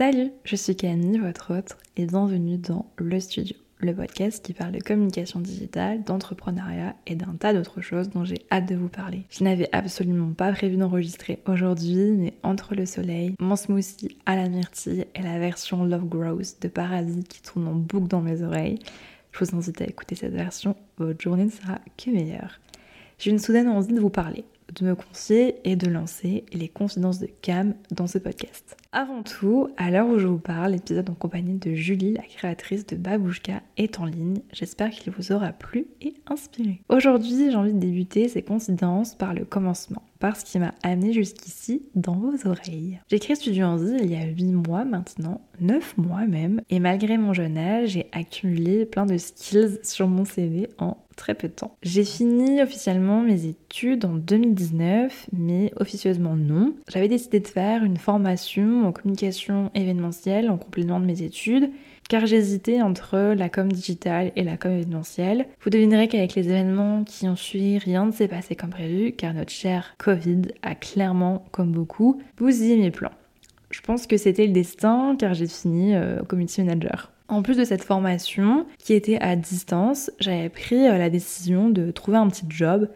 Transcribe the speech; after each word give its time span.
Salut, 0.00 0.32
je 0.44 0.56
suis 0.56 0.76
Camille, 0.76 1.18
votre 1.18 1.54
hôte, 1.54 1.76
et 1.98 2.06
bienvenue 2.06 2.56
dans 2.56 2.86
Le 2.96 3.20
Studio, 3.20 3.54
le 3.80 3.94
podcast 3.94 4.42
qui 4.42 4.54
parle 4.54 4.72
de 4.72 4.82
communication 4.82 5.40
digitale, 5.40 6.04
d'entrepreneuriat 6.04 6.96
et 7.06 7.16
d'un 7.16 7.34
tas 7.38 7.52
d'autres 7.52 7.82
choses 7.82 8.08
dont 8.08 8.24
j'ai 8.24 8.46
hâte 8.50 8.66
de 8.66 8.76
vous 8.76 8.88
parler. 8.88 9.24
Je 9.28 9.44
n'avais 9.44 9.68
absolument 9.72 10.32
pas 10.32 10.52
prévu 10.52 10.78
d'enregistrer 10.78 11.42
aujourd'hui, 11.46 12.12
mais 12.12 12.32
entre 12.42 12.74
le 12.74 12.86
soleil, 12.86 13.34
mon 13.38 13.56
smoothie 13.56 14.16
à 14.24 14.36
la 14.36 14.48
myrtille 14.48 15.04
et 15.14 15.20
la 15.20 15.38
version 15.38 15.84
Love 15.84 16.08
Grows 16.08 16.56
de 16.62 16.68
Paradis 16.68 17.22
qui 17.24 17.42
tourne 17.42 17.68
en 17.68 17.74
boucle 17.74 18.08
dans 18.08 18.22
mes 18.22 18.40
oreilles, 18.40 18.78
je 19.32 19.44
vous 19.44 19.54
invite 19.54 19.82
à 19.82 19.84
écouter 19.84 20.14
cette 20.14 20.32
version, 20.32 20.76
votre 20.96 21.20
journée 21.20 21.44
ne 21.44 21.50
sera 21.50 21.78
que 21.98 22.10
meilleure. 22.10 22.58
J'ai 23.18 23.32
une 23.32 23.38
soudaine 23.38 23.68
envie 23.68 23.92
de 23.92 24.00
vous 24.00 24.08
parler 24.08 24.46
de 24.74 24.86
me 24.86 24.94
confier 24.94 25.56
et 25.64 25.76
de 25.76 25.88
lancer 25.88 26.44
les 26.52 26.68
confidences 26.68 27.18
de 27.18 27.28
Cam 27.42 27.74
dans 27.90 28.06
ce 28.06 28.18
podcast. 28.18 28.76
Avant 28.92 29.22
tout, 29.22 29.68
à 29.76 29.90
l'heure 29.90 30.08
où 30.08 30.18
je 30.18 30.26
vous 30.26 30.38
parle, 30.38 30.72
l'épisode 30.72 31.08
en 31.10 31.14
compagnie 31.14 31.58
de 31.58 31.74
Julie, 31.74 32.14
la 32.14 32.22
créatrice 32.22 32.86
de 32.86 32.96
Babouchka, 32.96 33.62
est 33.76 34.00
en 34.00 34.04
ligne. 34.04 34.40
J'espère 34.52 34.90
qu'il 34.90 35.12
vous 35.12 35.30
aura 35.30 35.52
plu 35.52 35.86
et 36.00 36.14
inspiré. 36.26 36.80
Aujourd'hui, 36.88 37.50
j'ai 37.50 37.56
envie 37.56 37.72
de 37.72 37.78
débuter 37.78 38.28
ces 38.28 38.42
confidences 38.42 39.14
par 39.14 39.32
le 39.32 39.44
commencement, 39.44 40.02
par 40.18 40.36
ce 40.36 40.44
qui 40.44 40.58
m'a 40.58 40.74
amené 40.82 41.12
jusqu'ici 41.12 41.82
dans 41.94 42.14
vos 42.14 42.48
oreilles. 42.48 43.00
J'ai 43.08 43.20
créé 43.20 43.36
Studio 43.36 43.66
Anzi 43.66 43.94
il 44.00 44.10
y 44.10 44.16
a 44.16 44.26
8 44.26 44.52
mois 44.52 44.84
maintenant, 44.84 45.40
9 45.60 45.98
mois 45.98 46.26
même, 46.26 46.60
et 46.68 46.80
malgré 46.80 47.16
mon 47.16 47.32
jeune 47.32 47.58
âge, 47.58 47.90
j'ai 47.90 48.08
accumulé 48.10 48.86
plein 48.86 49.06
de 49.06 49.18
skills 49.18 49.78
sur 49.84 50.08
mon 50.08 50.24
CV 50.24 50.68
en 50.78 50.96
très 51.20 51.34
peu 51.34 51.48
de 51.48 51.52
temps. 51.52 51.76
J'ai 51.82 52.04
fini 52.04 52.62
officiellement 52.62 53.20
mes 53.20 53.44
études 53.44 54.06
en 54.06 54.14
2019, 54.14 55.28
mais 55.32 55.72
officieusement 55.76 56.34
non. 56.34 56.74
J'avais 56.88 57.08
décidé 57.08 57.40
de 57.40 57.46
faire 57.46 57.84
une 57.84 57.98
formation 57.98 58.86
en 58.86 58.92
communication 58.92 59.70
événementielle 59.74 60.50
en 60.50 60.56
complément 60.56 60.98
de 60.98 61.04
mes 61.04 61.22
études 61.22 61.70
car 62.08 62.26
j'hésitais 62.26 62.82
entre 62.82 63.34
la 63.36 63.48
com 63.48 63.70
digitale 63.70 64.32
et 64.34 64.42
la 64.42 64.56
com 64.56 64.72
événementielle. 64.72 65.46
Vous 65.62 65.70
devinerez 65.70 66.08
qu'avec 66.08 66.34
les 66.34 66.48
événements 66.48 67.04
qui 67.04 67.28
ont 67.28 67.36
suivi, 67.36 67.78
rien 67.78 68.04
ne 68.04 68.10
s'est 68.10 68.26
passé 68.26 68.56
comme 68.56 68.70
prévu, 68.70 69.12
car 69.12 69.32
notre 69.32 69.52
cher 69.52 69.94
Covid 69.98 70.42
a 70.62 70.74
clairement, 70.74 71.44
comme 71.52 71.70
beaucoup, 71.70 72.20
bousillé 72.36 72.76
mes 72.78 72.90
plans. 72.90 73.12
Je 73.70 73.80
pense 73.80 74.08
que 74.08 74.16
c'était 74.16 74.48
le 74.48 74.52
destin, 74.52 75.14
car 75.16 75.34
j'ai 75.34 75.46
fini 75.46 75.94
euh, 75.94 76.20
community 76.24 76.64
manager. 76.64 77.12
En 77.30 77.42
plus 77.42 77.56
de 77.56 77.64
cette 77.64 77.84
formation 77.84 78.66
qui 78.78 78.92
était 78.92 79.18
à 79.20 79.36
distance, 79.36 80.10
j'avais 80.18 80.48
pris 80.48 80.88
euh, 80.88 80.98
la 80.98 81.10
décision 81.10 81.70
de 81.70 81.92
trouver 81.92 82.18
un 82.18 82.26
petit 82.26 82.44
job 82.48 82.88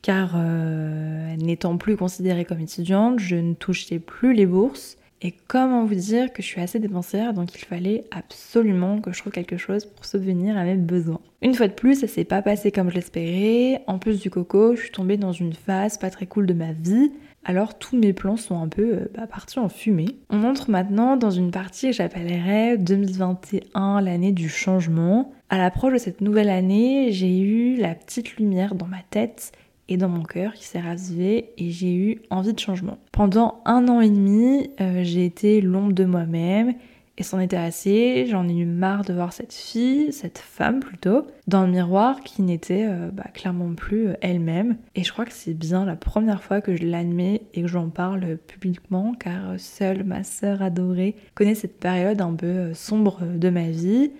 car 0.00 0.32
euh, 0.36 1.36
n'étant 1.36 1.76
plus 1.76 1.96
considérée 1.96 2.46
comme 2.46 2.60
étudiante, 2.60 3.20
je 3.20 3.36
ne 3.36 3.52
touchais 3.52 3.98
plus 3.98 4.32
les 4.32 4.46
bourses. 4.46 4.96
Et 5.26 5.32
comment 5.48 5.86
vous 5.86 5.94
dire 5.94 6.32
que 6.34 6.42
je 6.42 6.46
suis 6.46 6.60
assez 6.60 6.78
dépensière, 6.78 7.32
donc 7.32 7.54
il 7.54 7.64
fallait 7.64 8.04
absolument 8.10 9.00
que 9.00 9.10
je 9.10 9.20
trouve 9.20 9.32
quelque 9.32 9.56
chose 9.56 9.86
pour 9.86 10.04
subvenir 10.04 10.58
à 10.58 10.64
mes 10.64 10.76
besoins. 10.76 11.20
Une 11.40 11.54
fois 11.54 11.66
de 11.66 11.72
plus, 11.72 12.00
ça 12.00 12.06
s'est 12.06 12.24
pas 12.24 12.42
passé 12.42 12.70
comme 12.70 12.90
je 12.90 12.94
l'espérais. 12.94 13.82
En 13.86 13.98
plus 13.98 14.20
du 14.20 14.28
coco, 14.28 14.76
je 14.76 14.82
suis 14.82 14.90
tombée 14.90 15.16
dans 15.16 15.32
une 15.32 15.54
phase 15.54 15.96
pas 15.96 16.10
très 16.10 16.26
cool 16.26 16.44
de 16.44 16.52
ma 16.52 16.72
vie 16.72 17.10
alors 17.44 17.78
tous 17.78 17.96
mes 17.96 18.12
plans 18.12 18.36
sont 18.36 18.60
un 18.60 18.68
peu 18.68 18.94
euh, 18.94 19.10
bah, 19.14 19.26
partis 19.26 19.58
en 19.58 19.68
fumée. 19.68 20.16
On 20.30 20.44
entre 20.44 20.70
maintenant 20.70 21.16
dans 21.16 21.30
une 21.30 21.50
partie 21.50 21.88
que 21.88 21.92
j'appellerais 21.92 22.78
2021, 22.78 24.00
l'année 24.00 24.32
du 24.32 24.48
changement. 24.48 25.32
À 25.50 25.58
l'approche 25.58 25.92
de 25.92 25.98
cette 25.98 26.22
nouvelle 26.22 26.48
année, 26.48 27.12
j'ai 27.12 27.38
eu 27.38 27.76
la 27.76 27.94
petite 27.94 28.36
lumière 28.36 28.74
dans 28.74 28.86
ma 28.86 29.02
tête 29.10 29.52
et 29.88 29.96
dans 29.96 30.08
mon 30.08 30.22
cœur 30.22 30.54
qui 30.54 30.64
s'est 30.64 30.80
ravivée 30.80 31.50
et 31.58 31.70
j'ai 31.70 31.94
eu 31.94 32.22
envie 32.30 32.52
de 32.52 32.58
changement. 32.58 32.98
Pendant 33.12 33.60
un 33.64 33.88
an 33.88 34.00
et 34.00 34.10
demi, 34.10 34.70
euh, 34.80 35.02
j'ai 35.02 35.24
été 35.24 35.60
l'ombre 35.60 35.92
de 35.92 36.04
moi-même 36.04 36.74
et 37.16 37.22
c'en 37.22 37.38
était 37.38 37.56
assez, 37.56 38.26
j'en 38.26 38.48
ai 38.48 38.54
eu 38.54 38.64
marre 38.64 39.04
de 39.04 39.12
voir 39.12 39.32
cette 39.32 39.52
fille, 39.52 40.12
cette 40.12 40.38
femme 40.38 40.80
plutôt, 40.80 41.26
dans 41.46 41.64
le 41.64 41.70
miroir 41.70 42.22
qui 42.22 42.42
n'était 42.42 42.86
euh, 42.88 43.10
bah, 43.12 43.26
clairement 43.32 43.72
plus 43.74 44.08
euh, 44.08 44.14
elle-même. 44.20 44.78
Et 44.96 45.04
je 45.04 45.12
crois 45.12 45.24
que 45.24 45.32
c'est 45.32 45.54
bien 45.54 45.84
la 45.84 45.94
première 45.94 46.42
fois 46.42 46.60
que 46.60 46.74
je 46.74 46.84
l'admets 46.84 47.42
et 47.54 47.62
que 47.62 47.68
j'en 47.68 47.88
parle 47.88 48.36
publiquement, 48.36 49.14
car 49.14 49.58
seule 49.58 50.02
ma 50.02 50.24
sœur 50.24 50.60
adorée 50.60 51.14
connaît 51.34 51.54
cette 51.54 51.78
période 51.78 52.20
un 52.20 52.34
peu 52.34 52.74
sombre 52.74 53.20
de 53.24 53.48
ma 53.48 53.68
vie. 53.70 54.10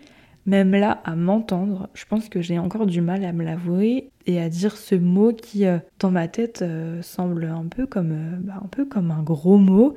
Même 0.46 0.72
là, 0.72 1.00
à 1.04 1.16
m'entendre, 1.16 1.88
je 1.94 2.04
pense 2.04 2.28
que 2.28 2.42
j'ai 2.42 2.58
encore 2.58 2.86
du 2.86 3.00
mal 3.00 3.24
à 3.24 3.32
me 3.32 3.44
l'avouer 3.44 4.10
et 4.26 4.40
à 4.40 4.48
dire 4.48 4.76
ce 4.76 4.94
mot 4.94 5.32
qui, 5.32 5.64
dans 5.98 6.10
ma 6.10 6.28
tête, 6.28 6.62
semble 7.00 7.44
un 7.46 7.64
peu 7.64 7.86
comme, 7.86 8.14
bah, 8.42 8.60
un 8.62 8.66
peu 8.68 8.84
comme 8.84 9.10
un 9.10 9.22
gros 9.22 9.56
mot. 9.56 9.94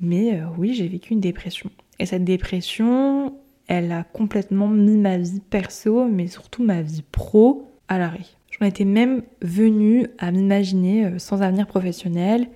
Mais 0.00 0.40
oui, 0.56 0.74
j'ai 0.74 0.86
vécu 0.86 1.14
une 1.14 1.20
dépression. 1.20 1.70
Et 1.98 2.06
cette 2.06 2.24
dépression, 2.24 3.34
elle 3.66 3.90
a 3.90 4.04
complètement 4.04 4.68
mis 4.68 4.98
ma 4.98 5.18
vie 5.18 5.40
perso, 5.40 6.06
mais 6.06 6.28
surtout 6.28 6.62
ma 6.62 6.82
vie 6.82 7.04
pro, 7.10 7.72
à 7.88 7.98
l'arrêt. 7.98 8.26
J'en 8.50 8.66
étais 8.66 8.84
même 8.84 9.22
venue 9.40 10.06
à 10.18 10.30
m'imaginer 10.30 11.06
euh, 11.06 11.18
sans 11.18 11.42
avenir 11.42 11.66
professionnel, 11.66 12.48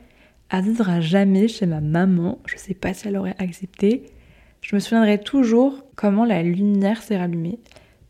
à 0.51 0.61
vivre 0.61 0.89
à 0.89 1.01
jamais 1.01 1.49
chez 1.49 1.67
ma 1.67 1.81
maman. 1.81 2.39
Je 2.47 2.57
sais 2.57 2.75
pas 2.75 2.95
si 2.95 3.09
elle 3.09 3.17
aurait 3.17 3.35
accepté. 3.39 4.05
Je 4.66 4.75
me 4.75 4.81
souviendrai 4.81 5.19
toujours 5.19 5.84
comment 5.94 6.25
la 6.25 6.43
lumière 6.43 7.00
s'est 7.00 7.16
rallumée. 7.16 7.60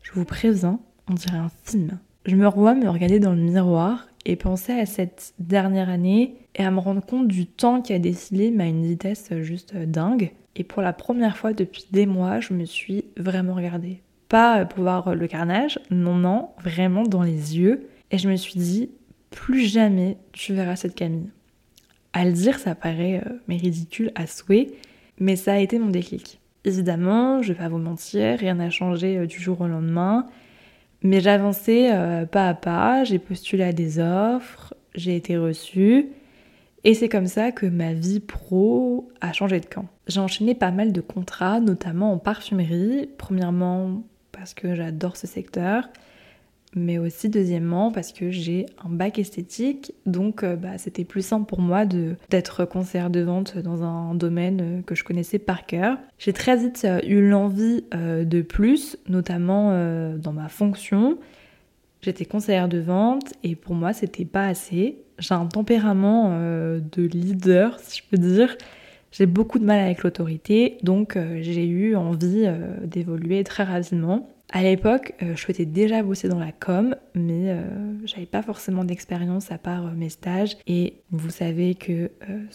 Je 0.01 0.11
vous 0.13 0.25
préviens, 0.25 0.79
on 1.07 1.13
dirait 1.13 1.37
un 1.37 1.51
film. 1.63 1.99
Je 2.25 2.35
me 2.35 2.47
revois 2.47 2.73
me 2.73 2.89
regarder 2.89 3.19
dans 3.19 3.33
le 3.33 3.43
miroir 3.43 4.07
et 4.25 4.35
penser 4.35 4.71
à 4.71 4.87
cette 4.87 5.35
dernière 5.37 5.87
année 5.87 6.33
et 6.55 6.63
à 6.63 6.71
me 6.71 6.79
rendre 6.79 7.05
compte 7.05 7.27
du 7.27 7.45
temps 7.45 7.83
qui 7.83 7.93
a 7.93 7.99
défilé 7.99 8.51
à 8.59 8.65
une 8.65 8.83
vitesse 8.83 9.31
juste 9.43 9.75
dingue. 9.75 10.31
Et 10.55 10.63
pour 10.63 10.81
la 10.81 10.93
première 10.93 11.37
fois 11.37 11.53
depuis 11.53 11.85
des 11.91 12.07
mois, 12.07 12.39
je 12.39 12.55
me 12.55 12.65
suis 12.65 13.05
vraiment 13.17 13.53
regardée. 13.53 14.01
Pas 14.27 14.65
pour 14.65 14.81
voir 14.81 15.13
le 15.13 15.27
carnage, 15.27 15.79
non, 15.91 16.15
non, 16.15 16.49
vraiment 16.63 17.03
dans 17.03 17.21
les 17.21 17.59
yeux. 17.59 17.87
Et 18.09 18.17
je 18.17 18.27
me 18.27 18.35
suis 18.35 18.59
dit, 18.59 18.89
plus 19.29 19.67
jamais 19.67 20.17
tu 20.31 20.55
verras 20.55 20.75
cette 20.75 20.95
Camille. 20.95 21.29
À 22.13 22.25
le 22.25 22.31
dire, 22.31 22.57
ça 22.57 22.73
paraît 22.73 23.21
euh, 23.23 23.33
mais 23.47 23.57
ridicule 23.57 24.11
à 24.15 24.25
souhait, 24.25 24.69
mais 25.19 25.35
ça 25.35 25.53
a 25.53 25.59
été 25.59 25.77
mon 25.77 25.91
déclic. 25.91 26.39
Évidemment, 26.65 27.41
je 27.41 27.53
vais 27.53 27.59
pas 27.59 27.69
vous 27.69 27.77
mentir, 27.77 28.39
rien 28.39 28.55
n'a 28.55 28.69
changé 28.69 29.17
euh, 29.17 29.25
du 29.25 29.39
jour 29.39 29.61
au 29.61 29.67
lendemain, 29.67 30.25
mais 31.03 31.21
j'avançais 31.21 31.93
euh, 31.93 32.25
pas 32.25 32.49
à 32.49 32.53
pas, 32.53 33.03
j'ai 33.03 33.19
postulé 33.19 33.63
à 33.63 33.73
des 33.73 33.99
offres, 33.99 34.73
j'ai 34.95 35.15
été 35.15 35.37
reçue, 35.37 36.07
et 36.83 36.93
c'est 36.93 37.09
comme 37.09 37.27
ça 37.27 37.51
que 37.51 37.65
ma 37.65 37.93
vie 37.93 38.19
pro 38.19 39.09
a 39.19 39.33
changé 39.33 39.59
de 39.59 39.65
camp. 39.65 39.85
J'ai 40.07 40.19
enchaîné 40.19 40.55
pas 40.55 40.71
mal 40.71 40.93
de 40.93 41.01
contrats, 41.01 41.59
notamment 41.59 42.13
en 42.13 42.17
parfumerie. 42.17 43.09
Premièrement 43.17 44.03
parce 44.31 44.53
que 44.53 44.73
j'adore 44.73 45.17
ce 45.17 45.27
secteur, 45.27 45.89
mais 46.75 46.97
aussi 46.97 47.29
deuxièmement 47.29 47.91
parce 47.91 48.11
que 48.11 48.29
j'ai 48.29 48.65
un 48.83 48.89
bac 48.89 49.19
esthétique, 49.19 49.93
donc 50.05 50.43
euh, 50.43 50.55
bah, 50.55 50.77
c'était 50.77 51.05
plus 51.05 51.25
simple 51.25 51.45
pour 51.45 51.61
moi 51.61 51.85
d'être 51.85 52.65
conseillère 52.65 53.09
de 53.09 53.21
vente 53.21 53.57
dans 53.57 53.83
un 53.83 54.13
domaine 54.15 54.59
euh, 54.61 54.81
que 54.81 54.93
je 54.93 55.03
connaissais 55.03 55.39
par 55.39 55.65
cœur. 55.65 55.97
J'ai 56.19 56.33
très 56.33 56.57
vite 56.57 56.83
euh, 56.85 56.99
eu 57.07 57.27
l'envie 57.27 57.85
de 57.91 58.41
plus, 58.41 58.97
notamment 59.07 59.71
dans 60.17 60.33
ma 60.33 60.49
fonction. 60.49 61.17
J'étais 62.01 62.25
conseillère 62.25 62.67
de 62.67 62.79
vente 62.79 63.33
et 63.43 63.55
pour 63.55 63.75
moi 63.75 63.93
c'était 63.93 64.25
pas 64.25 64.45
assez 64.45 64.97
j'ai 65.19 65.33
un 65.33 65.47
tempérament 65.47 66.29
de 66.29 67.01
leader, 67.01 67.79
si 67.79 67.99
je 67.99 68.03
peux 68.09 68.17
dire. 68.17 68.55
J'ai 69.11 69.25
beaucoup 69.25 69.59
de 69.59 69.65
mal 69.65 69.79
avec 69.79 70.03
l'autorité, 70.03 70.77
donc 70.83 71.15
euh, 71.15 71.39
j'ai 71.41 71.65
eu 71.65 71.95
envie 71.95 72.43
euh, 72.45 72.85
d'évoluer 72.85 73.43
très 73.43 73.63
rapidement. 73.63 74.29
À 74.53 74.63
l'époque, 74.63 75.13
je 75.19 75.35
souhaitais 75.35 75.65
déjà 75.65 76.01
bosser 76.03 76.29
dans 76.29 76.39
la 76.39 76.53
com, 76.53 76.95
mais 77.15 77.53
j'avais 78.05 78.25
pas 78.25 78.41
forcément 78.41 78.85
d'expérience 78.85 79.51
à 79.51 79.57
part 79.57 79.91
mes 79.91 80.07
stages. 80.07 80.55
Et 80.67 81.01
vous 81.11 81.29
savez 81.29 81.75
que 81.75 82.09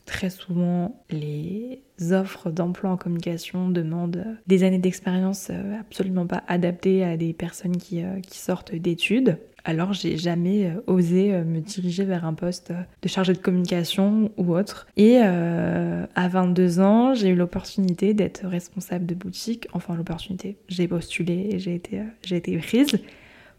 très 0.06 0.30
souvent, 0.30 1.02
les 1.10 1.82
offres 2.12 2.50
d'emploi 2.50 2.88
en 2.88 2.96
communication 2.96 3.68
demandent 3.68 4.24
des 4.46 4.64
années 4.64 4.78
d'expérience 4.78 5.50
absolument 5.78 6.26
pas 6.26 6.42
adaptées 6.48 7.04
à 7.04 7.18
des 7.18 7.34
personnes 7.34 7.76
qui 7.76 8.02
sortent 8.30 8.74
d'études 8.74 9.36
alors 9.64 9.92
j'ai 9.92 10.16
jamais 10.16 10.66
euh, 10.66 10.80
osé 10.86 11.32
euh, 11.32 11.44
me 11.44 11.60
diriger 11.60 12.04
vers 12.04 12.24
un 12.24 12.34
poste 12.34 12.72
euh, 12.72 12.82
de 13.02 13.08
chargé 13.08 13.32
de 13.32 13.38
communication 13.38 14.32
ou 14.36 14.54
autre. 14.54 14.88
Et 14.96 15.18
à 15.18 16.28
22 16.28 16.80
ans, 16.80 17.14
j'ai 17.14 17.28
eu 17.28 17.34
l'opportunité 17.34 18.14
d'être 18.14 18.46
responsable 18.46 19.06
de 19.06 19.14
boutique. 19.14 19.68
Enfin 19.72 19.94
l'opportunité, 19.94 20.56
j'ai 20.68 20.88
postulé 20.88 21.48
et 21.52 21.58
j'ai 21.58 21.74
été, 21.74 22.02
j'ai 22.24 22.36
été 22.36 22.56
prise 22.58 22.98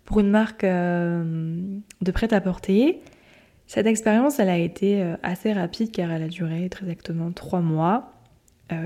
pour 0.05 0.19
une 0.19 0.29
marque 0.29 0.63
de 0.65 2.11
prêt-à-porter. 2.13 3.01
Cette 3.67 3.87
expérience, 3.87 4.39
elle 4.39 4.49
a 4.49 4.57
été 4.57 5.03
assez 5.23 5.53
rapide 5.53 5.91
car 5.91 6.11
elle 6.11 6.23
a 6.23 6.27
duré 6.27 6.69
très 6.69 6.83
exactement 6.83 7.31
trois 7.31 7.61
mois. 7.61 8.13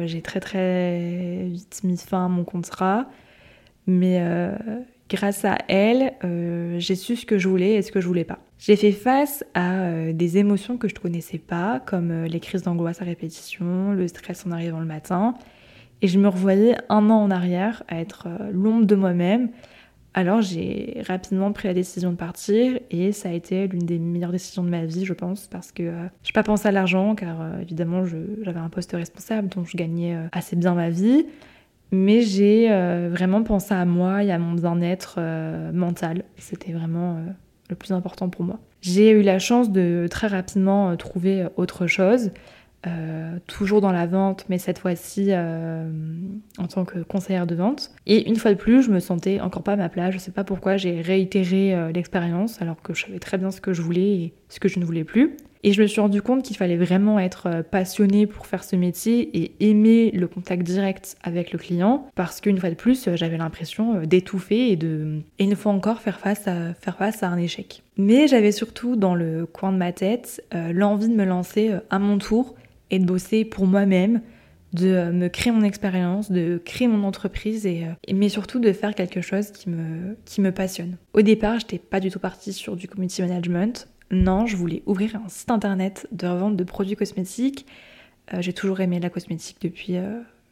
j'ai 0.06 0.22
très 0.22 0.40
très 0.40 1.48
vite 1.48 1.81
mis 1.84 1.98
fin 1.98 2.25
à 2.25 2.30
mon 2.30 2.44
contrat, 2.44 3.10
mais 3.88 4.22
grâce 5.09 5.45
à 5.45 5.57
elle, 5.68 6.13
euh, 6.24 6.80
j'ai 6.80 6.95
su 6.95 7.15
ce 7.15 7.25
que 7.25 7.38
je 7.38 7.48
voulais 7.48 7.75
et 7.75 7.81
ce 7.81 7.92
que 7.92 8.01
je 8.01 8.07
voulais 8.07 8.24
pas. 8.24 8.39
J'ai 8.59 8.75
fait 8.75 8.92
face 8.92 9.44
à 9.54 9.81
euh, 9.81 10.13
des 10.13 10.38
émotions 10.38 10.77
que 10.77 10.88
je 10.88 10.95
ne 10.95 11.00
connaissais 11.00 11.38
pas, 11.38 11.81
comme 11.86 12.12
euh, 12.12 12.27
les 12.27 12.39
crises 12.39 12.63
d'angoisse 12.63 13.01
à 13.01 13.06
répétition, 13.06 13.92
le 13.92 14.07
stress 14.07 14.45
en 14.45 14.51
arrivant 14.51 14.80
le 14.80 14.86
matin. 14.86 15.36
Et 16.01 16.07
je 16.07 16.19
me 16.19 16.27
revoyais 16.27 16.75
un 16.89 17.09
an 17.09 17.24
en 17.24 17.31
arrière 17.31 17.83
à 17.88 18.00
être 18.00 18.27
l'ombre 18.51 18.86
de 18.86 18.95
moi-même. 18.95 19.50
Alors 20.13 20.42
j'ai 20.42 21.01
rapidement 21.07 21.51
pris 21.51 21.68
la 21.68 21.74
décision 21.74 22.12
de 22.12 22.15
partir 22.15 22.80
et 22.92 23.12
ça 23.12 23.30
a 23.30 23.31
été 23.31 23.68
l'une 23.68 23.86
des 23.86 23.98
meilleures 23.98 24.31
décisions 24.31 24.63
de 24.63 24.69
ma 24.69 24.86
vie, 24.86 25.06
je 25.06 25.13
pense, 25.13 25.48
parce 25.48 25.71
que 25.71 25.83
je 25.83 26.30
n'ai 26.30 26.33
pas 26.33 26.44
pensé 26.44 26.68
à 26.68 26.71
l'argent, 26.71 27.15
car 27.15 27.60
évidemment 27.62 28.03
j'avais 28.06 28.60
un 28.60 28.69
poste 28.69 28.92
responsable, 28.92 29.50
donc 29.50 29.68
je 29.68 29.77
gagnais 29.77 30.18
assez 30.31 30.56
bien 30.56 30.75
ma 30.75 30.89
vie. 30.89 31.25
Mais 31.92 32.22
j'ai 32.22 32.68
vraiment 33.10 33.44
pensé 33.44 33.74
à 33.74 33.86
moi 33.86 34.24
et 34.24 34.31
à 34.31 34.38
mon 34.38 34.54
bien-être 34.54 35.19
mental. 35.74 36.25
C'était 36.36 36.74
vraiment 36.74 37.18
le 37.69 37.75
plus 37.75 37.94
important 37.94 38.28
pour 38.30 38.44
moi. 38.44 38.60
J'ai 38.81 39.12
eu 39.12 39.22
la 39.22 39.39
chance 39.39 39.72
de 39.72 40.07
très 40.10 40.28
rapidement 40.28 40.98
trouver 40.98 41.48
autre 41.56 41.88
chose. 41.88 42.31
Euh, 42.86 43.39
toujours 43.48 43.81
dans 43.81 43.92
la 43.92 44.06
vente, 44.06 44.45
mais 44.50 44.60
cette 44.60 44.78
fois-ci 44.78 45.30
euh, 45.30 45.89
en 46.60 46.68
tant 46.68 46.86
que 46.86 47.00
conseillère 47.00 47.48
de 47.48 47.56
vente. 47.56 47.92
Et 48.06 48.30
une 48.30 48.36
fois 48.36 48.54
de 48.54 48.57
plus, 48.57 48.84
je 48.84 48.92
me 48.92 49.00
sentais 49.00 49.39
encore 49.39 49.63
pas 49.63 49.74
à 49.74 49.75
ma 49.75 49.89
place. 49.89 50.13
Je 50.13 50.19
sais 50.19 50.31
pas 50.31 50.44
pourquoi 50.44 50.78
j'ai 50.78 51.01
réitéré 51.01 51.74
euh, 51.74 51.92
l'expérience 51.92 52.62
alors 52.62 52.80
que 52.81 52.94
je 52.94 53.06
savais 53.06 53.18
très 53.19 53.39
bien 53.39 53.50
ce 53.50 53.62
que 53.62 53.74
je 53.74 53.81
voulais 53.81 54.07
et 54.07 54.34
ce 54.48 54.60
que 54.60 54.68
je 54.68 54.80
ne 54.80 54.86
voulais 54.86 55.04
plus. 55.04 55.38
Et 55.63 55.74
je 55.74 55.81
me 55.81 55.88
suis 55.88 56.01
rendu 56.01 56.21
compte 56.21 56.44
qu'il 56.44 56.56
fallait 56.57 56.77
vraiment 56.77 57.19
être 57.19 57.63
passionné 57.71 58.27
pour 58.27 58.48
faire 58.48 58.63
ce 58.63 58.75
métier 58.75 59.30
et 59.38 59.69
aimer 59.69 60.12
le 60.12 60.27
contact 60.27 60.63
direct 60.63 61.18
avec 61.24 61.51
le 61.51 61.59
client 61.59 62.07
parce 62.15 62.42
qu'une 62.42 62.57
fois 62.57 62.69
de 62.69 62.75
plus, 62.75 63.09
j'avais 63.15 63.38
l'impression 63.38 64.01
d'étouffer 64.01 64.71
et 64.71 64.75
de, 64.75 65.21
et 65.39 65.44
une 65.44 65.56
fois 65.56 65.71
encore, 65.71 66.00
faire 66.00 66.19
face 66.19 66.48
à, 66.48 66.74
faire 66.74 66.98
face 66.98 67.24
à 67.24 67.30
un 67.30 67.38
échec. 67.38 67.83
Mais 67.98 68.27
j'avais 68.27 68.51
surtout 68.51 68.95
dans 68.95 69.15
le 69.15 69.45
coin 69.45 69.71
de 69.71 69.77
ma 69.77 69.92
tête 69.92 70.44
l'envie 70.51 71.07
de 71.07 71.15
me 71.15 71.25
lancer 71.25 71.71
à 71.89 72.00
mon 72.00 72.18
tour 72.18 72.56
et 72.92 73.00
de 73.00 73.06
bosser 73.06 73.45
pour 73.45 73.65
moi-même, 73.68 74.21
de 74.74 74.88
euh, 74.88 75.12
me 75.12 75.27
créer 75.27 75.51
mon 75.51 75.63
expérience, 75.63 76.31
de 76.31 76.62
créer 76.63 76.88
mon 76.88 77.03
entreprise 77.03 77.65
et, 77.65 77.86
euh, 77.86 78.13
mais 78.13 78.30
surtout 78.30 78.60
de 78.60 78.71
faire 78.74 78.95
quelque 78.95 79.21
chose 79.21 79.51
qui 79.51 79.69
me, 79.69 80.15
qui 80.25 80.42
me 80.42 80.51
passionne. 80.51 80.98
Au 81.13 81.21
départ, 81.21 81.60
je 81.60 81.65
n'étais 81.65 81.80
pas 81.80 82.00
du 82.00 82.12
tout 82.12 82.19
partie 82.19 82.53
sur 82.53 82.75
du 82.75 82.88
community 82.88 83.21
management. 83.21 83.88
Non, 84.12 84.45
je 84.45 84.56
voulais 84.56 84.83
ouvrir 84.86 85.15
un 85.15 85.30
site 85.30 85.51
internet 85.51 86.07
de 86.12 86.27
revente 86.27 86.56
de 86.56 86.63
produits 86.63 86.95
cosmétiques. 86.95 87.65
Euh, 88.33 88.42
j'ai 88.42 88.54
toujours 88.54 88.80
aimé 88.80 89.00
la 89.00 89.09
cosmétique 89.09 89.57
depuis 89.62 89.95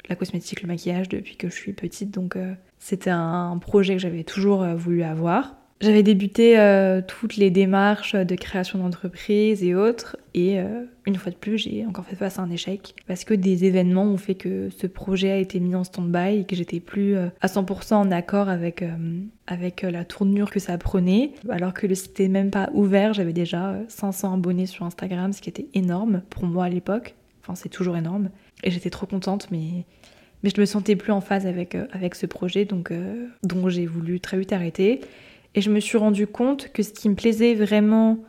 la 0.07 0.15
cosmétique, 0.15 0.61
le 0.61 0.67
maquillage 0.67 1.09
depuis 1.09 1.35
que 1.35 1.49
je 1.49 1.55
suis 1.55 1.73
petite, 1.73 2.11
donc 2.11 2.37
c'était 2.79 3.09
un 3.09 3.57
projet 3.57 3.95
que 3.95 4.01
j'avais 4.01 4.23
toujours 4.23 4.63
voulu 4.75 5.03
avoir. 5.03 5.55
J'avais 5.81 6.03
débuté 6.03 6.57
euh, 6.57 7.01
toutes 7.05 7.35
les 7.35 7.49
démarches 7.49 8.15
de 8.15 8.35
création 8.35 8.79
d'entreprise 8.79 9.61
et 9.61 9.75
autres, 9.75 10.15
et 10.33 10.57
euh, 10.61 10.85
une 11.05 11.15
fois 11.15 11.33
de 11.33 11.35
plus, 11.35 11.57
j'ai 11.57 11.85
encore 11.85 12.05
fait 12.05 12.15
face 12.15 12.39
à 12.39 12.43
un 12.43 12.49
échec 12.49 12.95
parce 13.07 13.25
que 13.25 13.33
des 13.33 13.65
événements 13.65 14.05
ont 14.05 14.17
fait 14.17 14.35
que 14.35 14.69
ce 14.69 14.87
projet 14.87 15.31
a 15.31 15.37
été 15.37 15.59
mis 15.59 15.75
en 15.75 15.83
stand-by 15.83 16.39
et 16.39 16.43
que 16.45 16.55
j'étais 16.55 16.79
plus 16.79 17.17
euh, 17.17 17.27
à 17.41 17.47
100% 17.47 17.95
en 17.95 18.11
accord 18.11 18.47
avec, 18.47 18.85
avec 19.47 19.81
la 19.81 20.05
tournure 20.05 20.49
que 20.49 20.61
ça 20.61 20.77
prenait. 20.77 21.33
Alors 21.49 21.73
que 21.73 21.87
le 21.87 21.95
site 21.95 22.11
n'était 22.11 22.29
même 22.29 22.51
pas 22.51 22.69
ouvert, 22.73 23.13
j'avais 23.13 23.33
déjà 23.33 23.75
500 23.89 24.33
abonnés 24.35 24.67
sur 24.67 24.85
Instagram, 24.85 25.33
ce 25.33 25.41
qui 25.41 25.49
était 25.49 25.67
énorme 25.73 26.21
pour 26.29 26.45
moi 26.45 26.65
à 26.65 26.69
l'époque. 26.69 27.15
Enfin, 27.41 27.55
c'est 27.55 27.69
toujours 27.69 27.97
énorme. 27.97 28.29
Et 28.63 28.71
j'étais 28.71 28.89
trop 28.89 29.07
contente, 29.07 29.49
mais 29.51 29.83
mais 30.43 30.51
je 30.55 30.61
me 30.61 30.65
sentais 30.65 30.95
plus 30.95 31.11
en 31.11 31.21
phase 31.21 31.47
avec, 31.47 31.75
avec 31.91 32.13
ce 32.13 32.27
projet, 32.27 32.65
donc, 32.65 32.93
donc 33.41 33.69
j'ai 33.69 33.87
voulu 33.87 34.19
très 34.19 34.37
vite 34.37 34.53
arrêter. 34.53 35.01
Et 35.55 35.61
je 35.61 35.71
me 35.71 35.79
suis 35.79 35.97
rendu 35.97 36.27
compte 36.27 36.71
que 36.73 36.83
ce 36.83 36.91
qui 36.91 37.09
me 37.09 37.15
plaisait 37.15 37.55
vraiment 37.55 38.19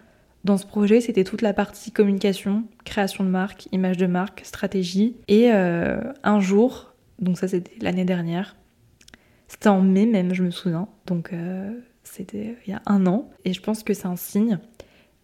dans 0.44 0.56
ce 0.56 0.64
projet, 0.64 1.00
c'était 1.00 1.24
toute 1.24 1.42
la 1.42 1.52
partie 1.52 1.90
communication, 1.90 2.62
création 2.84 3.24
de 3.24 3.28
marque, 3.28 3.68
image 3.72 3.96
de 3.96 4.06
marque, 4.06 4.42
stratégie. 4.44 5.16
Et 5.26 5.52
euh, 5.52 6.00
un 6.22 6.38
jour, 6.38 6.94
donc 7.18 7.36
ça 7.36 7.48
c'était 7.48 7.72
l'année 7.80 8.04
dernière, 8.04 8.56
c'était 9.48 9.68
en 9.68 9.82
mai 9.82 10.06
même, 10.06 10.34
je 10.34 10.44
me 10.44 10.50
souviens, 10.50 10.86
donc 11.06 11.32
euh, 11.32 11.72
c'était 12.04 12.54
il 12.64 12.70
y 12.70 12.74
a 12.74 12.82
un 12.86 13.06
an, 13.06 13.28
et 13.44 13.52
je 13.52 13.60
pense 13.60 13.82
que 13.82 13.92
c'est 13.92 14.06
un 14.06 14.16
signe. 14.16 14.60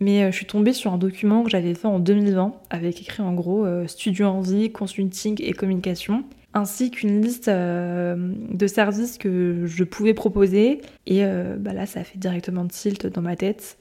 Mais 0.00 0.24
euh, 0.24 0.32
je 0.32 0.36
suis 0.36 0.46
tombée 0.46 0.72
sur 0.72 0.92
un 0.92 0.98
document 0.98 1.44
que 1.44 1.50
j'avais 1.50 1.74
fait 1.74 1.86
en 1.86 2.00
2020 2.00 2.56
avec 2.70 3.00
écrit 3.00 3.22
en 3.22 3.32
gros 3.32 3.64
studio 3.86 4.26
en 4.26 4.40
vie, 4.40 4.72
consulting 4.72 5.40
et 5.40 5.52
communication 5.52 6.24
ainsi 6.54 6.90
qu'une 6.90 7.22
liste 7.22 7.48
euh, 7.48 8.16
de 8.50 8.66
services 8.66 9.18
que 9.18 9.64
je 9.66 9.84
pouvais 9.84 10.14
proposer. 10.14 10.82
Et 11.06 11.24
euh, 11.24 11.56
bah 11.58 11.72
là, 11.72 11.86
ça 11.86 12.00
a 12.00 12.04
fait 12.04 12.18
directement 12.18 12.66
tilt 12.66 13.06
dans 13.06 13.22
ma 13.22 13.36
tête. 13.36 13.78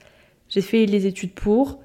J'ai 0.49 0.61
fait 0.61 0.85
les 0.85 1.05
études 1.05 1.33
pour. 1.33 1.79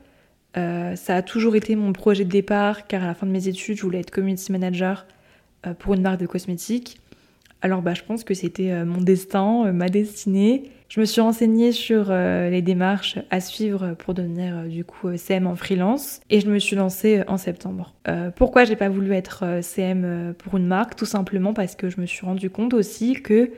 Euh, 0.57 0.97
ça 0.97 1.17
a 1.17 1.23
toujours 1.23 1.57
été 1.57 1.77
mon 1.77 1.93
projet 1.93 2.25
de 2.25 2.31
départ, 2.31 2.87
car 2.87 3.03
à 3.03 3.07
la 3.07 3.15
fin 3.15 3.27
de 3.27 3.33
mes 3.33 3.49
études, 3.49 3.77
je 3.77 3.83
voulais 3.83 4.01
être 4.01 4.11
community 4.11 4.53
manager 4.53 5.07
pour 5.81 5.95
une 5.95 6.03
marque 6.03 6.21
de 6.21 6.27
cosmétiques. 6.27 7.01
Alors 7.63 7.83
bah, 7.83 7.95
je 7.95 8.03
pense 8.03 8.23
que 8.25 8.35
c'était 8.35 8.85
mon 8.85 9.01
destin, 9.01 9.73
ma 9.73 9.89
destinée. 9.89 10.71
Je 10.89 11.01
me 11.01 11.05
suis 11.05 11.21
renseignée 11.21 11.73
sur 11.73 12.07
euh, 12.11 12.49
les 12.49 12.63
démarches 12.63 13.19
à 13.31 13.41
suivre 13.41 13.95
pour 13.99 14.15
devenir 14.15 14.57
euh, 14.57 14.67
du 14.69 14.85
coup 14.85 15.09
euh, 15.09 15.17
CM 15.17 15.49
en 15.49 15.57
freelance 15.57 16.21
et 16.31 16.41
je 16.41 16.49
me 16.49 16.61
suis 16.61 16.77
lancée 16.77 17.25
en 17.27 17.39
septembre. 17.39 17.95
pourquoi 18.37 18.65
j'ai 18.65 18.77
pas 18.77 18.89
voulu 18.89 19.13
être 19.13 19.61
CM 19.63 20.35
pour 20.39 20.57
une 20.57 20.67
marque? 20.67 20.95
Tout 20.95 21.07
simplement 21.07 21.55
parce 21.55 21.75
que 21.75 21.89
je 21.91 22.01
me 22.01 22.07
suis 22.07 22.25
rendu 22.25 22.51
compte 22.51 22.73
aussi 22.73 23.15
que 23.15 23.51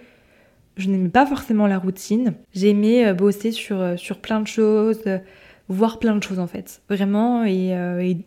je 0.76 0.88
n'aimais 0.88 1.10
pas 1.10 1.26
forcément 1.26 1.66
la 1.66 1.78
routine. 1.78 2.34
J'aimais 2.54 3.12
bosser 3.12 3.52
sur, 3.52 3.98
sur 3.98 4.20
plein 4.20 4.40
de 4.40 4.46
choses, 4.46 5.02
voir 5.68 5.98
plein 5.98 6.16
de 6.16 6.22
choses 6.22 6.38
en 6.38 6.46
fait, 6.46 6.80
vraiment, 6.88 7.44
et, 7.44 7.74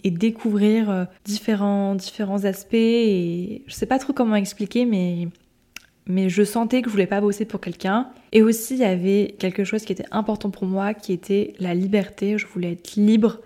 et, 0.04 0.12
découvrir 0.12 1.08
différents, 1.26 1.96
différents 1.96 2.44
aspects. 2.46 2.74
Et 2.74 3.64
je 3.68 3.74
sais 3.74 3.88
pas 3.88 4.00
trop 4.00 4.14
comment 4.14 4.36
expliquer, 4.36 4.86
mais 4.86 5.30
mais 6.12 6.28
je 6.30 6.44
sentais 6.44 6.82
que 6.82 6.90
je 6.90 6.92
voulais 6.92 7.08
pas 7.08 7.22
bosser 7.22 7.46
pour 7.46 7.62
quelqu'un. 7.62 8.10
Et 8.34 8.42
aussi, 8.44 8.74
il 8.76 8.82
y 8.82 8.86
avait 8.86 9.36
quelque 9.40 9.64
chose 9.64 9.84
qui 9.86 9.94
était 9.94 10.06
important 10.12 10.50
pour 10.50 10.66
moi, 10.66 10.94
qui 10.94 11.14
était 11.14 11.54
la 11.60 11.74
liberté. 11.74 12.38
Je 12.38 12.46
voulais 12.46 12.74
être 12.74 12.96
libre 12.96 13.40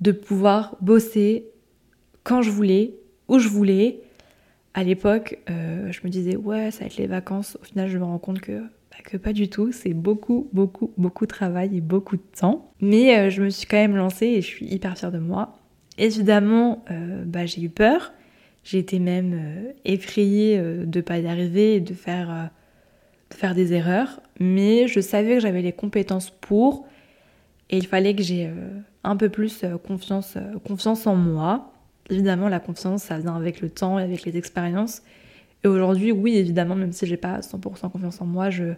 de 0.00 0.12
pouvoir 0.12 0.76
bosser 0.80 1.46
quand 2.22 2.42
je 2.42 2.50
voulais, 2.50 2.94
où 3.28 3.38
je 3.38 3.48
voulais. 3.48 4.02
À 4.72 4.84
l'époque, 4.84 5.38
euh, 5.50 5.90
je 5.90 6.00
me 6.04 6.10
disais, 6.10 6.36
ouais, 6.36 6.70
ça 6.70 6.80
va 6.80 6.86
être 6.86 6.96
les 6.96 7.08
vacances. 7.08 7.58
Au 7.60 7.64
final, 7.64 7.88
je 7.88 7.98
me 7.98 8.04
rends 8.04 8.18
compte 8.18 8.40
que, 8.40 8.60
bah, 8.60 8.98
que 9.04 9.16
pas 9.16 9.32
du 9.32 9.48
tout. 9.48 9.72
C'est 9.72 9.94
beaucoup, 9.94 10.48
beaucoup, 10.52 10.92
beaucoup 10.96 11.26
de 11.26 11.30
travail 11.30 11.76
et 11.76 11.80
beaucoup 11.80 12.16
de 12.16 12.22
temps. 12.38 12.72
Mais 12.80 13.18
euh, 13.18 13.30
je 13.30 13.42
me 13.42 13.50
suis 13.50 13.66
quand 13.66 13.78
même 13.78 13.96
lancée 13.96 14.26
et 14.26 14.42
je 14.42 14.46
suis 14.46 14.66
hyper 14.66 14.96
fière 14.96 15.10
de 15.10 15.18
moi. 15.18 15.58
Évidemment, 15.98 16.84
euh, 16.92 17.24
bah, 17.26 17.46
j'ai 17.46 17.62
eu 17.62 17.68
peur. 17.68 18.12
Été 18.72 19.00
même 19.00 19.32
euh, 19.34 19.72
effrayée 19.84 20.58
euh, 20.58 20.84
de 20.84 20.98
ne 20.98 21.02
pas 21.02 21.18
y 21.18 21.26
arriver 21.26 21.76
et 21.76 21.80
de 21.80 21.92
faire, 21.92 22.30
euh, 22.30 22.44
de 23.30 23.34
faire 23.34 23.54
des 23.54 23.72
erreurs, 23.72 24.20
mais 24.38 24.86
je 24.86 25.00
savais 25.00 25.36
que 25.36 25.40
j'avais 25.40 25.62
les 25.62 25.72
compétences 25.72 26.30
pour 26.30 26.86
et 27.70 27.78
il 27.78 27.86
fallait 27.86 28.14
que 28.14 28.22
j'ai 28.22 28.50
un 29.04 29.16
peu 29.16 29.28
plus 29.28 29.64
confiance, 29.86 30.36
confiance 30.64 31.06
en 31.06 31.14
moi. 31.14 31.72
Évidemment, 32.10 32.48
la 32.48 32.58
confiance, 32.58 33.04
ça 33.04 33.18
vient 33.18 33.36
avec 33.36 33.60
le 33.60 33.70
temps 33.70 34.00
et 34.00 34.02
avec 34.02 34.24
les 34.24 34.36
expériences. 34.36 35.02
Et 35.62 35.68
aujourd'hui, 35.68 36.10
oui, 36.10 36.36
évidemment, 36.36 36.74
même 36.74 36.92
si 36.92 37.06
j'ai 37.06 37.16
pas 37.16 37.38
100% 37.38 37.90
confiance 37.90 38.20
en 38.20 38.26
moi, 38.26 38.50
je, 38.50 38.74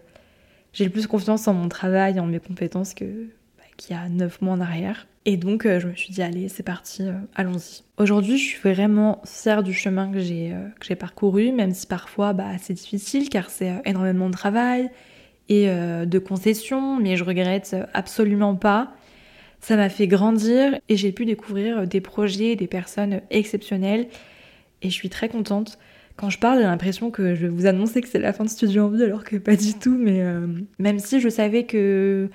j'ai 0.75 0.91
plus 0.91 1.07
confiance 1.07 1.49
en 1.49 1.55
mon 1.55 1.69
travail, 1.69 2.21
en 2.21 2.27
mes 2.27 2.39
compétences 2.39 2.93
que 2.93 3.05
bah, 3.57 3.65
qu'il 3.79 3.97
y 3.97 3.99
a 3.99 4.11
9 4.11 4.43
mois 4.43 4.55
en 4.55 4.61
arrière. 4.61 5.07
Et 5.25 5.37
donc, 5.37 5.67
euh, 5.67 5.79
je 5.79 5.87
me 5.87 5.95
suis 5.95 6.13
dit, 6.13 6.21
allez, 6.21 6.49
c'est 6.49 6.65
parti, 6.65 7.05
euh, 7.05 7.13
allons-y. 7.37 7.83
Aujourd'hui, 7.97 8.39
je 8.39 8.45
suis 8.45 8.59
vraiment 8.59 9.23
fière 9.25 9.63
du 9.63 9.73
chemin 9.73 10.11
que 10.11 10.19
j'ai 10.19 10.53
euh, 10.53 10.95
parcouru, 10.97 11.53
même 11.53 11.73
si 11.73 11.87
parfois 11.87 12.33
bah, 12.33 12.51
c'est 12.61 12.75
difficile 12.75 13.29
car 13.29 13.49
c'est 13.49 13.73
énormément 13.85 14.29
de 14.29 14.35
travail 14.35 14.91
et 15.49 15.67
de 15.67 16.19
concessions, 16.19 16.99
mais 16.99 17.17
je 17.17 17.25
regrette 17.25 17.77
absolument 17.93 18.55
pas. 18.55 18.95
Ça 19.61 19.77
m'a 19.77 19.91
fait 19.91 20.07
grandir 20.07 20.79
et 20.89 20.97
j'ai 20.97 21.13
pu 21.13 21.27
découvrir 21.27 21.87
des 21.87 22.01
projets, 22.01 22.57
des 22.57 22.67
personnes 22.67 23.21
exceptionnelles 23.29 24.07
et 24.81 24.89
je 24.89 24.95
suis 24.95 25.11
très 25.11 25.29
contente. 25.29 25.79
Quand 26.17 26.31
je 26.31 26.39
parle, 26.39 26.59
j'ai 26.59 26.65
l'impression 26.65 27.11
que 27.11 27.35
je 27.35 27.43
vais 27.43 27.49
vous 27.49 27.67
annoncer 27.67 28.01
que 28.01 28.09
c'est 28.09 28.19
la 28.19 28.33
fin 28.33 28.45
de 28.45 28.49
Studio 28.49 28.85
en 28.85 28.89
vie 28.89 29.03
alors 29.03 29.25
que 29.25 29.37
pas 29.37 29.57
du 29.57 29.75
tout, 29.75 29.97
mais 29.99 30.25
même 30.79 30.99
si 30.99 31.21
je 31.21 31.29
savais 31.29 31.65
que 31.65 32.31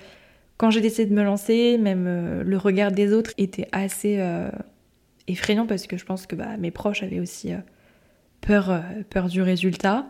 quand 0.58 0.72
j'ai 0.72 0.82
décidé 0.82 1.06
de 1.06 1.14
me 1.14 1.24
lancer, 1.24 1.78
même 1.78 2.06
euh, 2.08 2.44
le 2.44 2.58
regard 2.58 2.92
des 2.92 3.14
autres 3.14 3.32
était 3.38 3.68
assez 3.72 4.18
euh, 4.20 4.50
effrayant 5.28 5.68
parce 5.68 5.86
que 5.88 5.98
je 5.98 6.06
pense 6.06 6.26
que 6.26 6.36
bah, 6.36 6.58
mes 6.58 6.72
proches 6.72 7.04
avaient 7.04 7.20
aussi 7.20 7.54
euh, 7.54 7.60
peur, 8.42 8.84
peur 9.10 9.28
du 9.28 9.42
résultat. 9.42 10.08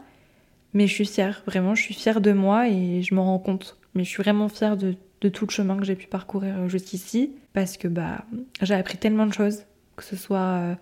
Mais 0.73 0.87
je 0.87 0.93
suis 0.93 1.05
fière, 1.05 1.43
vraiment, 1.45 1.75
je 1.75 1.81
suis 1.81 1.93
fière 1.93 2.21
de 2.21 2.31
moi 2.31 2.69
et 2.69 3.01
je 3.01 3.13
m'en 3.13 3.25
rends 3.25 3.39
compte. 3.39 3.77
Mais 3.93 4.03
je 4.03 4.09
suis 4.09 4.23
vraiment 4.23 4.47
fière 4.47 4.77
de, 4.77 4.95
tout 5.29 5.45
le 5.45 5.51
chemin 5.51 5.77
que 5.77 5.85
j'ai 5.85 5.95
pu 5.95 6.07
parcourir 6.07 6.69
jusqu'ici 6.69 7.33
parce 7.53 7.77
que 7.77 7.87
bah, 7.87 8.25
j'ai 8.61 8.75
appris 8.75 8.97
tellement 8.97 9.25
de 9.25 9.33
choses, 9.33 9.63
que 9.95 10.03
ce 10.03 10.15
soit 10.15 10.77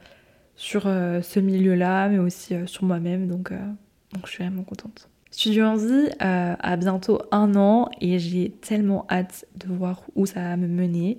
sur 0.55 0.84
ce 0.84 1.39
milieu-là, 1.39 2.10
mais 2.10 2.19
aussi 2.19 2.55
sur 2.65 2.84
moi-même. 2.84 3.27
Donc, 3.27 3.51
donc 3.51 4.25
je 4.25 4.31
suis 4.31 4.43
vraiment 4.43 4.63
contente. 4.63 5.07
Studio 5.35 5.65
Anzi 5.65 6.07
euh, 6.21 6.55
a 6.57 6.77
bientôt 6.77 7.21
un 7.29 7.55
an 7.55 7.89
et 7.99 8.19
j'ai 8.19 8.51
tellement 8.51 9.05
hâte 9.09 9.45
de 9.57 9.67
voir 9.67 10.01
où 10.15 10.25
ça 10.25 10.39
va 10.39 10.55
me 10.55 10.65
mener. 10.65 11.17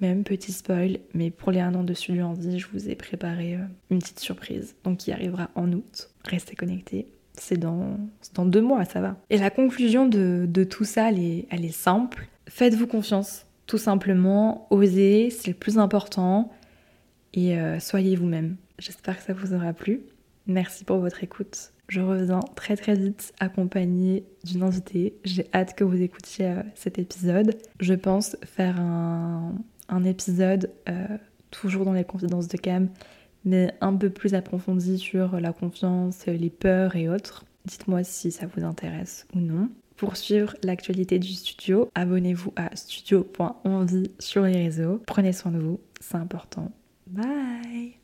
Même 0.00 0.24
petit 0.24 0.52
spoil, 0.52 1.00
mais 1.12 1.30
pour 1.30 1.52
les 1.52 1.60
un 1.60 1.74
an 1.74 1.84
de 1.84 1.92
Studio 1.92 2.24
Envie, 2.24 2.58
je 2.58 2.66
vous 2.72 2.88
ai 2.88 2.94
préparé 2.94 3.56
euh, 3.56 3.64
une 3.90 3.98
petite 3.98 4.20
surprise, 4.20 4.74
donc 4.84 4.96
qui 4.96 5.12
arrivera 5.12 5.50
en 5.54 5.70
août. 5.70 6.08
Restez 6.24 6.56
connectés. 6.56 7.08
C'est 7.34 7.58
dans, 7.58 7.98
dans 8.32 8.46
deux 8.46 8.62
mois, 8.62 8.86
ça 8.86 9.02
va. 9.02 9.18
Et 9.28 9.36
la 9.36 9.50
conclusion 9.50 10.08
de, 10.08 10.64
tout 10.64 10.84
ça, 10.84 11.10
elle 11.10 11.18
est, 11.18 11.46
elle 11.50 11.66
est 11.66 11.76
simple. 11.76 12.28
Faites-vous 12.48 12.86
confiance, 12.86 13.44
tout 13.66 13.76
simplement. 13.76 14.66
Osez, 14.70 15.28
c'est 15.28 15.48
le 15.48 15.56
plus 15.56 15.76
important. 15.76 16.50
Et 17.34 17.58
euh, 17.58 17.80
soyez 17.80 18.16
vous-même. 18.16 18.56
J'espère 18.78 19.18
que 19.18 19.24
ça 19.24 19.34
vous 19.34 19.52
aura 19.52 19.74
plu. 19.74 20.00
Merci 20.46 20.84
pour 20.84 21.00
votre 21.00 21.22
écoute. 21.22 21.72
Je 21.88 22.00
reviens 22.00 22.40
très 22.54 22.76
très 22.76 22.94
vite 22.94 23.32
accompagnée 23.38 24.24
d'une 24.44 24.62
invitée. 24.62 25.14
J'ai 25.24 25.46
hâte 25.54 25.74
que 25.74 25.84
vous 25.84 26.00
écoutiez 26.00 26.46
euh, 26.46 26.62
cet 26.74 26.98
épisode. 26.98 27.56
Je 27.80 27.94
pense 27.94 28.36
faire 28.44 28.80
un, 28.80 29.54
épisode 30.04 30.70
euh, 30.88 31.06
toujours 31.50 31.84
dans 31.84 31.92
les 31.92 32.04
confidences 32.04 32.48
de 32.48 32.56
Cam, 32.56 32.88
mais 33.44 33.72
un 33.80 33.94
peu 33.94 34.10
plus 34.10 34.34
approfondi 34.34 34.98
sur 34.98 35.40
la 35.40 35.52
confiance, 35.52 36.26
les 36.26 36.50
peurs 36.50 36.96
et 36.96 37.08
autres. 37.08 37.44
Dites-moi 37.64 38.04
si 38.04 38.30
ça 38.30 38.46
vous 38.46 38.64
intéresse 38.64 39.26
ou 39.34 39.40
non. 39.40 39.68
Pour 39.96 40.16
suivre 40.16 40.54
l'actualité 40.62 41.18
du 41.18 41.32
studio, 41.32 41.88
abonnez-vous 41.94 42.52
à 42.56 42.74
studio.envie 42.76 44.10
sur 44.18 44.42
les 44.42 44.64
réseaux. 44.64 45.00
Prenez 45.06 45.32
soin 45.32 45.52
de 45.52 45.58
vous, 45.58 45.80
c'est 46.00 46.16
important. 46.16 46.70
Bye 47.06 47.96